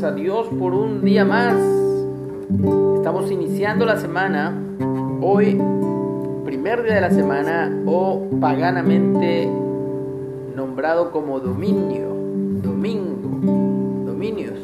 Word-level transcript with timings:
gracias 0.00 0.12
a 0.12 0.14
Dios 0.14 0.46
por 0.60 0.74
un 0.74 1.04
día 1.04 1.24
más. 1.24 1.56
Estamos 2.98 3.32
iniciando 3.32 3.84
la 3.84 3.96
semana. 3.96 4.56
Hoy, 5.20 5.60
primer 6.44 6.84
día 6.84 6.94
de 6.94 7.00
la 7.00 7.10
semana 7.10 7.82
o 7.84 8.28
paganamente 8.40 9.50
nombrado 10.54 11.10
como 11.10 11.40
dominio, 11.40 12.14
domingo, 12.62 14.06
dominios. 14.06 14.60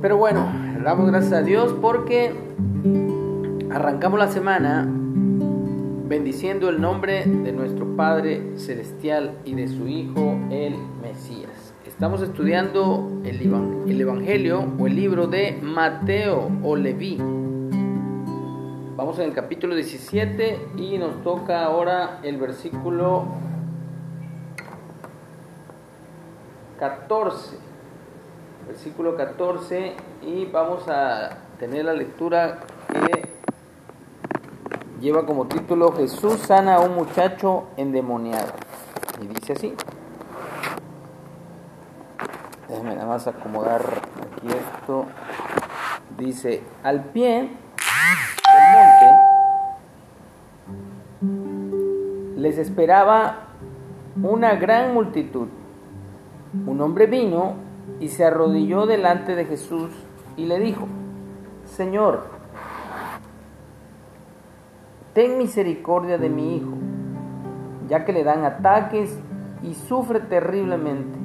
Pero 0.00 0.16
bueno, 0.16 0.44
damos 0.82 1.08
gracias 1.08 1.32
a 1.32 1.42
Dios 1.42 1.76
porque 1.80 2.32
arrancamos 3.70 4.18
la 4.18 4.32
semana 4.32 4.84
bendiciendo 6.08 6.68
el 6.68 6.80
nombre 6.80 7.24
de 7.24 7.52
nuestro 7.52 7.94
Padre 7.94 8.58
Celestial 8.58 9.34
y 9.44 9.54
de 9.54 9.68
su 9.68 9.86
Hijo, 9.86 10.36
el 10.50 10.74
Mesías. 11.00 11.41
Estamos 12.02 12.22
estudiando 12.22 13.20
el, 13.22 13.40
Evangelio 14.00 14.66
o 14.76 14.88
el 14.88 14.96
libro 14.96 15.28
de 15.28 15.56
Mateo 15.62 16.50
o 16.64 16.74
Leví. 16.74 17.16
Vamos 18.96 19.20
en 19.20 19.26
el 19.26 19.32
capítulo 19.32 19.76
17 19.76 20.70
y 20.78 20.98
nos 20.98 21.22
toca 21.22 21.64
ahora 21.64 22.18
el 22.24 22.38
versículo 22.38 23.26
14. 26.80 27.56
Versículo 28.66 29.14
14 29.16 29.92
y 30.22 30.46
vamos 30.46 30.88
a 30.88 31.38
tener 31.60 31.84
la 31.84 31.92
lectura 31.92 32.58
que 32.88 33.28
lleva 35.00 35.24
como 35.24 35.46
título 35.46 35.92
Jesús 35.92 36.40
sana 36.40 36.74
a 36.74 36.80
un 36.80 36.96
muchacho 36.96 37.68
endemoniado. 37.76 38.54
Y 39.22 39.28
dice 39.28 39.52
así. 39.52 39.76
Déjame 42.72 42.94
nada 42.94 43.06
más 43.06 43.26
acomodar 43.26 43.82
aquí 43.82 44.48
esto. 44.48 45.04
Dice, 46.16 46.62
al 46.82 47.04
pie 47.04 47.50
del 47.50 48.62
monte 48.72 49.20
les 52.40 52.56
esperaba 52.56 53.40
una 54.22 54.54
gran 54.54 54.94
multitud. 54.94 55.48
Un 56.66 56.80
hombre 56.80 57.04
vino 57.06 57.56
y 58.00 58.08
se 58.08 58.24
arrodilló 58.24 58.86
delante 58.86 59.34
de 59.34 59.44
Jesús 59.44 59.90
y 60.38 60.46
le 60.46 60.58
dijo, 60.58 60.88
Señor, 61.66 62.24
ten 65.12 65.36
misericordia 65.36 66.16
de 66.16 66.30
mi 66.30 66.56
hijo, 66.56 66.72
ya 67.90 68.06
que 68.06 68.14
le 68.14 68.24
dan 68.24 68.46
ataques 68.46 69.18
y 69.62 69.74
sufre 69.74 70.20
terriblemente. 70.20 71.21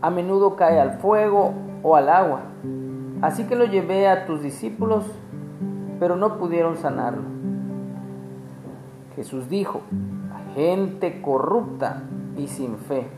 A 0.00 0.10
menudo 0.10 0.56
cae 0.56 0.80
al 0.80 0.98
fuego 0.98 1.52
o 1.82 1.96
al 1.96 2.08
agua. 2.08 2.40
Así 3.20 3.44
que 3.44 3.56
lo 3.56 3.64
llevé 3.64 4.08
a 4.08 4.26
tus 4.26 4.42
discípulos, 4.42 5.04
pero 5.98 6.16
no 6.16 6.38
pudieron 6.38 6.76
sanarlo. 6.76 7.22
Jesús 9.16 9.48
dijo, 9.48 9.80
gente 10.54 11.20
corrupta 11.20 12.02
y 12.36 12.46
sin 12.46 12.78
fe, 12.78 13.08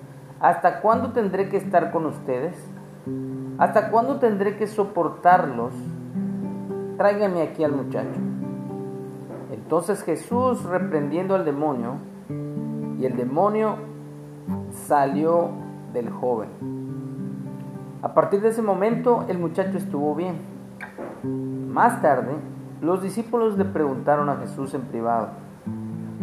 ¿hasta 0.41 0.81
cuándo 0.81 1.13
tendré 1.13 1.51
que 1.51 1.59
estar 1.59 1.91
con 1.91 2.07
ustedes? 2.07 2.57
¿Hasta 3.59 3.91
cuándo 3.91 4.19
tendré 4.19 4.57
que 4.57 4.67
soportarlos? 4.67 5.75
Tráigame 6.97 7.43
aquí 7.43 7.63
al 7.63 7.73
muchacho. 7.73 8.19
Entonces 9.53 10.03
Jesús 10.03 10.65
reprendiendo 10.65 11.35
al 11.35 11.45
demonio, 11.45 11.97
y 12.99 13.05
el 13.05 13.17
demonio 13.17 13.77
salió 14.87 15.51
del 15.93 16.11
joven. 16.11 16.49
A 18.03 18.15
partir 18.15 18.41
de 18.41 18.49
ese 18.49 18.62
momento 18.62 19.25
el 19.28 19.39
muchacho 19.39 19.77
estuvo 19.77 20.15
bien. 20.15 20.37
Más 21.73 22.01
tarde, 22.01 22.33
los 22.81 23.03
discípulos 23.03 23.59
le 23.59 23.65
preguntaron 23.65 24.28
a 24.28 24.37
Jesús 24.37 24.73
en 24.75 24.83
privado, 24.83 25.28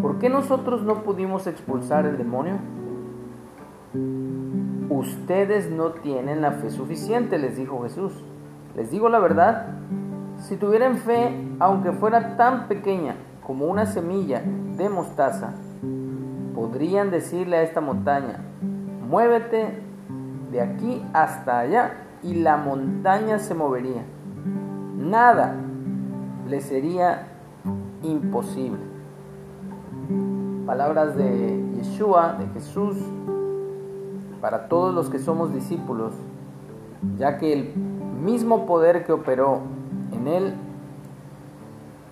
¿por 0.01 0.17
qué 0.17 0.29
nosotros 0.29 0.81
no 0.81 1.03
pudimos 1.03 1.45
expulsar 1.47 2.05
el 2.05 2.17
demonio? 2.17 2.55
Ustedes 4.89 5.69
no 5.69 5.91
tienen 5.91 6.41
la 6.41 6.51
fe 6.53 6.71
suficiente, 6.71 7.37
les 7.37 7.57
dijo 7.57 7.83
Jesús. 7.83 8.13
Les 8.75 8.89
digo 8.89 9.09
la 9.09 9.19
verdad, 9.19 9.67
si 10.39 10.55
tuvieran 10.55 10.97
fe, 10.97 11.31
aunque 11.59 11.91
fuera 11.91 12.37
tan 12.37 12.67
pequeña 12.67 13.15
como 13.45 13.65
una 13.65 13.85
semilla 13.85 14.41
de 14.77 14.89
mostaza, 14.89 15.53
podrían 16.55 17.11
decirle 17.11 17.57
a 17.57 17.63
esta 17.63 17.81
montaña, 17.81 18.39
muévete 19.09 19.81
de 20.51 20.61
aquí 20.61 21.03
hasta 21.13 21.59
allá 21.59 21.93
y 22.23 22.35
la 22.35 22.57
montaña 22.57 23.39
se 23.39 23.53
movería. 23.53 24.03
Nada 24.97 25.55
le 26.47 26.61
sería 26.61 27.27
imposible. 28.03 28.79
Palabras 30.65 31.15
de 31.15 31.63
Yeshua, 31.75 32.37
de 32.39 32.47
Jesús, 32.47 32.97
para 34.41 34.67
todos 34.67 34.93
los 34.93 35.09
que 35.09 35.19
somos 35.19 35.53
discípulos, 35.53 36.13
ya 37.17 37.37
que 37.37 37.53
el 37.53 37.75
mismo 37.75 38.65
poder 38.65 39.05
que 39.05 39.13
operó 39.13 39.61
en 40.11 40.27
él 40.27 40.53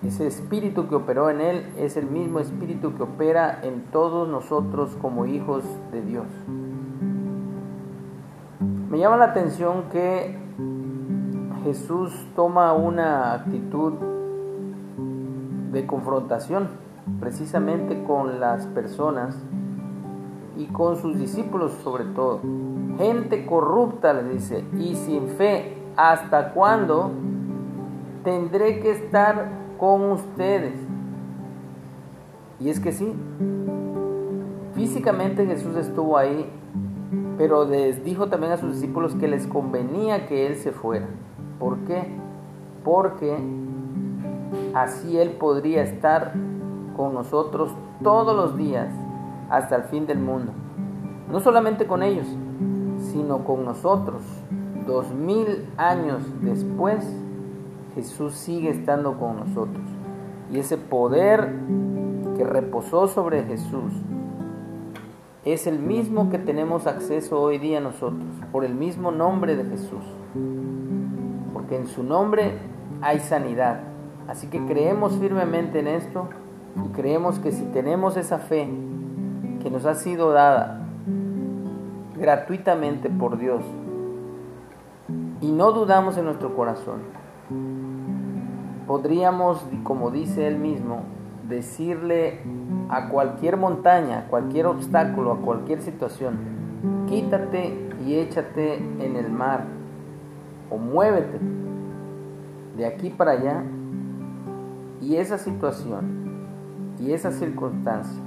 ese 0.06 0.26
espíritu 0.26 0.88
que 0.88 0.94
operó 0.94 1.30
en 1.30 1.40
él 1.40 1.66
es 1.78 1.96
el 1.96 2.06
mismo 2.06 2.38
espíritu 2.38 2.94
que 2.94 3.02
opera 3.02 3.58
en 3.62 3.82
todos 3.90 4.28
nosotros 4.28 4.96
como 5.00 5.26
hijos 5.26 5.64
de 5.90 6.02
Dios. 6.02 6.26
Me 8.90 8.98
llama 8.98 9.16
la 9.16 9.26
atención 9.26 9.84
que 9.90 10.36
Jesús 11.64 12.12
toma 12.34 12.72
una 12.72 13.34
actitud 13.34 13.94
de 15.72 15.86
confrontación 15.86 16.68
precisamente 17.20 18.02
con 18.04 18.40
las 18.40 18.66
personas 18.66 19.36
y 20.56 20.66
con 20.66 20.96
sus 20.96 21.18
discípulos 21.18 21.72
sobre 21.82 22.04
todo. 22.04 22.40
Gente 22.98 23.44
corrupta, 23.44 24.12
le 24.12 24.24
dice, 24.34 24.64
y 24.78 24.94
sin 24.94 25.28
fe, 25.28 25.76
¿hasta 25.96 26.52
cuándo 26.52 27.10
tendré 28.26 28.80
que 28.80 28.90
estar 28.90 29.48
con 29.78 30.10
ustedes. 30.10 30.74
Y 32.58 32.70
es 32.70 32.80
que 32.80 32.90
sí, 32.90 33.14
físicamente 34.74 35.46
Jesús 35.46 35.76
estuvo 35.76 36.18
ahí, 36.18 36.50
pero 37.38 37.64
les 37.66 38.04
dijo 38.04 38.28
también 38.28 38.52
a 38.52 38.56
sus 38.56 38.74
discípulos 38.74 39.14
que 39.14 39.28
les 39.28 39.46
convenía 39.46 40.26
que 40.26 40.46
Él 40.46 40.56
se 40.56 40.72
fuera. 40.72 41.06
¿Por 41.58 41.78
qué? 41.80 42.06
Porque 42.84 43.36
así 44.74 45.18
Él 45.18 45.30
podría 45.30 45.82
estar 45.82 46.32
con 46.96 47.14
nosotros 47.14 47.72
todos 48.02 48.34
los 48.34 48.56
días 48.56 48.88
hasta 49.50 49.76
el 49.76 49.82
fin 49.84 50.06
del 50.06 50.18
mundo. 50.18 50.52
No 51.30 51.40
solamente 51.40 51.86
con 51.86 52.02
ellos, 52.02 52.26
sino 53.12 53.44
con 53.44 53.64
nosotros. 53.64 54.22
Dos 54.86 55.12
mil 55.12 55.68
años 55.76 56.22
después 56.40 57.04
Jesús 57.94 58.34
sigue 58.34 58.70
estando 58.70 59.18
con 59.18 59.36
nosotros. 59.36 59.84
Y 60.52 60.58
ese 60.58 60.76
poder 60.76 61.52
que 62.36 62.44
reposó 62.44 63.08
sobre 63.08 63.42
Jesús 63.44 63.92
es 65.46 65.68
el 65.68 65.78
mismo 65.78 66.28
que 66.28 66.40
tenemos 66.40 66.88
acceso 66.88 67.40
hoy 67.40 67.58
día 67.58 67.80
nosotros, 67.80 68.24
por 68.50 68.64
el 68.64 68.74
mismo 68.74 69.12
nombre 69.12 69.54
de 69.54 69.64
Jesús. 69.64 70.02
Porque 71.52 71.76
en 71.76 71.86
su 71.86 72.02
nombre 72.02 72.58
hay 73.00 73.20
sanidad. 73.20 73.78
Así 74.26 74.48
que 74.48 74.66
creemos 74.66 75.16
firmemente 75.18 75.78
en 75.78 75.86
esto 75.86 76.28
y 76.84 76.88
creemos 76.88 77.38
que 77.38 77.52
si 77.52 77.62
tenemos 77.66 78.16
esa 78.16 78.38
fe 78.38 78.68
que 79.62 79.70
nos 79.70 79.86
ha 79.86 79.94
sido 79.94 80.32
dada 80.32 80.84
gratuitamente 82.18 83.08
por 83.08 83.38
Dios 83.38 83.62
y 85.40 85.52
no 85.52 85.70
dudamos 85.70 86.18
en 86.18 86.24
nuestro 86.24 86.56
corazón, 86.56 87.02
podríamos, 88.88 89.64
como 89.84 90.10
dice 90.10 90.48
él 90.48 90.58
mismo, 90.58 91.04
decirle 91.48 92.40
a 92.88 93.08
cualquier 93.08 93.56
montaña, 93.56 94.20
a 94.20 94.28
cualquier 94.28 94.66
obstáculo, 94.66 95.32
a 95.32 95.36
cualquier 95.38 95.80
situación, 95.82 96.38
quítate 97.08 97.88
y 98.04 98.14
échate 98.16 98.76
en 98.76 99.16
el 99.16 99.30
mar 99.30 99.64
o 100.70 100.78
muévete 100.78 101.38
de 102.76 102.86
aquí 102.86 103.10
para 103.10 103.32
allá 103.32 103.62
y 105.00 105.16
esa 105.16 105.38
situación 105.38 106.46
y 106.98 107.12
esa 107.12 107.30
circunstancia, 107.30 108.22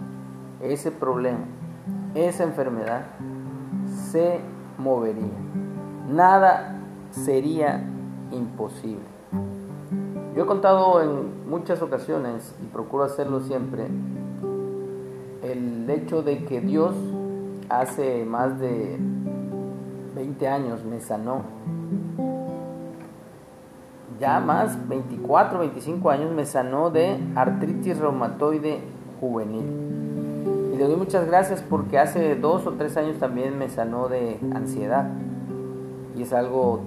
ese 0.61 0.91
problema, 0.91 1.45
esa 2.15 2.43
enfermedad 2.43 3.03
se 4.11 4.39
movería. 4.77 5.37
Nada 6.09 6.75
sería 7.11 7.83
imposible. 8.31 9.18
Yo 10.39 10.45
he 10.45 10.47
contado 10.47 11.01
en 11.01 11.49
muchas 11.49 11.81
ocasiones, 11.81 12.55
y 12.63 12.67
procuro 12.67 13.03
hacerlo 13.03 13.41
siempre, 13.41 13.87
el 15.43 15.89
hecho 15.89 16.21
de 16.21 16.45
que 16.45 16.61
Dios 16.61 16.95
hace 17.67 18.23
más 18.23 18.57
de 18.57 18.97
20 20.15 20.47
años 20.47 20.85
me 20.85 21.01
sanó. 21.01 21.41
Ya 24.17 24.39
más, 24.39 24.87
24, 24.87 25.59
25 25.59 26.09
años 26.09 26.31
me 26.31 26.45
sanó 26.45 26.89
de 26.89 27.17
artritis 27.35 27.97
reumatoide 27.97 28.79
juvenil. 29.19 29.65
Y 30.73 30.77
le 30.77 30.87
doy 30.87 30.95
muchas 30.95 31.27
gracias 31.27 31.61
porque 31.69 31.99
hace 31.99 32.37
dos 32.37 32.65
o 32.65 32.71
tres 32.75 32.95
años 32.95 33.17
también 33.19 33.59
me 33.59 33.67
sanó 33.67 34.07
de 34.07 34.39
ansiedad. 34.55 35.05
Y 36.15 36.21
es 36.21 36.31
algo 36.31 36.79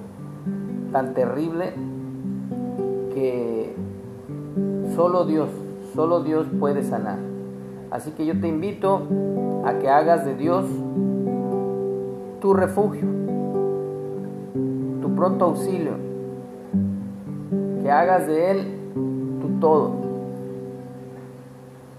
tan 0.91 1.13
terrible 1.13 1.92
que 3.13 3.75
solo 4.95 5.25
Dios, 5.25 5.49
solo 5.95 6.23
Dios 6.23 6.47
puede 6.59 6.83
sanar. 6.83 7.19
Así 7.91 8.11
que 8.13 8.25
yo 8.25 8.41
te 8.41 8.49
invito 8.49 9.03
a 9.65 9.75
que 9.79 9.89
hagas 9.89 10.25
de 10.25 10.35
Dios 10.35 10.65
tu 12.41 12.55
refugio, 12.55 13.07
tu 15.01 15.15
pronto 15.15 15.45
auxilio, 15.45 15.93
que 17.83 17.91
hagas 17.91 18.27
de 18.27 18.51
Él 18.51 18.79
tu 19.41 19.61
todo, 19.61 19.93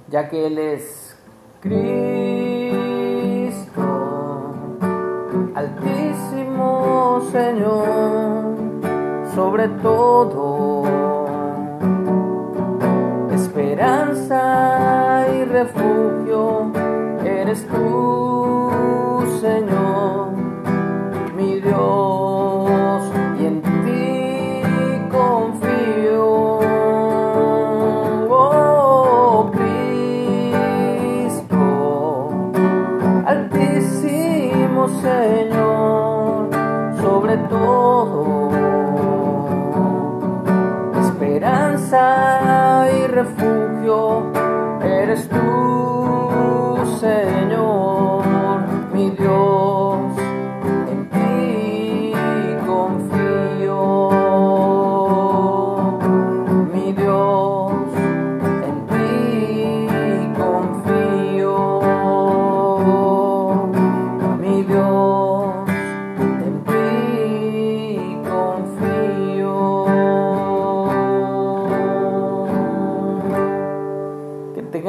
ya 0.09 0.27
que 0.29 0.47
Él 0.47 0.57
es 0.57 1.15
Cristo, 1.61 1.81
altísimo 5.55 7.21
Señor, 7.31 8.55
sobre 9.33 9.67
todo, 9.69 10.72
refugio, 15.63 16.71
eres 17.23 17.65
tú, 17.67 19.23
Señor 19.39 20.33
mi 21.37 21.61
Dios, 21.61 23.03
y 23.39 23.45
en 23.45 23.61
ti 23.61 24.61
confío. 25.09 26.59
Oh 28.29 29.49
Cristo, 29.53 31.55
altísimo 33.25 34.89
Señor, 35.01 36.49
sobre 37.01 37.37
todo, 37.37 38.51
esperanza 40.99 42.85
y 42.97 43.07
refugio, 43.07 44.32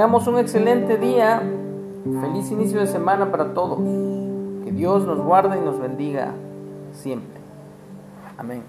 un 0.05 0.39
excelente 0.39 0.99
día, 0.99 1.41
feliz 2.21 2.51
inicio 2.51 2.79
de 2.79 2.87
semana 2.87 3.31
para 3.31 3.55
todos. 3.55 3.79
Que 4.63 4.71
Dios 4.71 5.07
nos 5.07 5.19
guarde 5.19 5.57
y 5.57 5.65
nos 5.65 5.81
bendiga 5.81 6.35
siempre. 6.93 7.41
Amén. 8.37 8.63